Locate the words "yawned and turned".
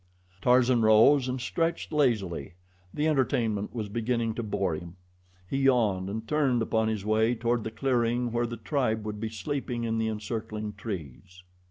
5.59-6.63